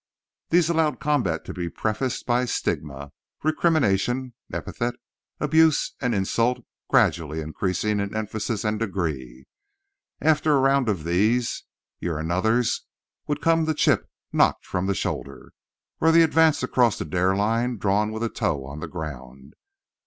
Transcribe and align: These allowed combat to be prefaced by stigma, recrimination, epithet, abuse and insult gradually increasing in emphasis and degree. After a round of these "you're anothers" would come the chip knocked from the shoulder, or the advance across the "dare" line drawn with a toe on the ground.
These 0.49 0.67
allowed 0.67 0.99
combat 0.99 1.45
to 1.45 1.53
be 1.53 1.69
prefaced 1.69 2.25
by 2.25 2.45
stigma, 2.45 3.11
recrimination, 3.43 4.33
epithet, 4.51 4.95
abuse 5.39 5.93
and 6.01 6.15
insult 6.15 6.65
gradually 6.89 7.39
increasing 7.39 7.99
in 7.99 8.15
emphasis 8.17 8.63
and 8.65 8.79
degree. 8.79 9.45
After 10.19 10.53
a 10.55 10.59
round 10.59 10.89
of 10.89 11.03
these 11.03 11.65
"you're 11.99 12.17
anothers" 12.17 12.81
would 13.27 13.41
come 13.41 13.65
the 13.65 13.75
chip 13.75 14.09
knocked 14.33 14.65
from 14.65 14.87
the 14.87 14.95
shoulder, 14.95 15.53
or 15.99 16.11
the 16.11 16.23
advance 16.23 16.63
across 16.63 16.97
the 16.97 17.05
"dare" 17.05 17.35
line 17.35 17.77
drawn 17.77 18.11
with 18.11 18.23
a 18.23 18.29
toe 18.29 18.65
on 18.65 18.79
the 18.79 18.87
ground. 18.87 19.53